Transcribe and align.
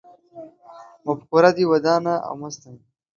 مفکوره 1.05 1.49
دې 1.57 1.65
ودانه 1.71 2.13
او 2.27 2.33
مسته 2.41 2.67
وي 2.71 2.81